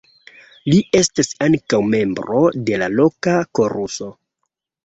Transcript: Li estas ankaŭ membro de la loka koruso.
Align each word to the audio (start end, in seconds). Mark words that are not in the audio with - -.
Li 0.71 0.77
estas 0.99 1.29
ankaŭ 1.47 1.81
membro 1.89 2.41
de 2.71 2.81
la 2.85 2.91
loka 3.01 3.37
koruso. 3.61 4.13